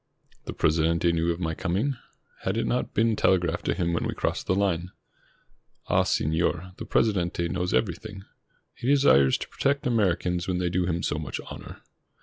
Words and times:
The 0.45 0.53
Presidente 0.53 1.11
knew 1.11 1.31
of 1.31 1.39
my 1.39 1.53
coming. 1.53 1.95
Had 2.39 2.57
it 2.57 2.65
not 2.65 2.91
been 2.95 3.15
telegraphed 3.15 3.65
to 3.67 3.75
him 3.75 3.93
when 3.93 4.07
we 4.07 4.15
crossed 4.15 4.47
the 4.47 4.55
line? 4.55 4.89
Ah, 5.89 6.01
Senor, 6.01 6.71
the 6.77 6.85
Presidente 6.85 7.47
knows 7.47 7.71
everything. 7.71 8.23
He 8.73 8.87
desires 8.87 9.37
to 9.37 9.47
protect 9.49 9.85
Americans 9.85 10.47
when 10.47 10.57
they 10.57 10.69
do 10.69 10.87
him 10.87 11.03
so 11.03 11.19
much 11.19 11.39
honor. 11.51 11.83